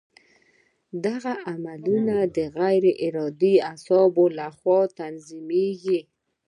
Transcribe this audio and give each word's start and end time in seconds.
دغه 1.05 1.33
عملونه 1.51 2.15
د 2.35 2.37
غیر 2.57 2.85
ارادي 3.07 3.55
اعصابو 3.69 4.25
له 4.37 4.47
خوا 4.57 4.79
تنظیمېږي. 4.99 5.99